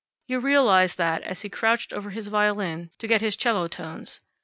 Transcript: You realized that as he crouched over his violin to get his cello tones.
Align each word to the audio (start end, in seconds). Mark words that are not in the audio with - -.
You 0.27 0.39
realized 0.39 0.97
that 0.97 1.21
as 1.21 1.43
he 1.43 1.49
crouched 1.49 1.93
over 1.93 2.09
his 2.09 2.27
violin 2.29 2.89
to 2.97 3.07
get 3.07 3.21
his 3.21 3.35
cello 3.37 3.67
tones. 3.67 4.21